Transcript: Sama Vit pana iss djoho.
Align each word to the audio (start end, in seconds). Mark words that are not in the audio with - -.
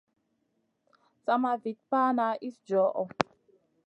Sama 1.23 1.51
Vit 1.63 1.79
pana 1.89 2.27
iss 2.47 2.57
djoho. 2.67 3.03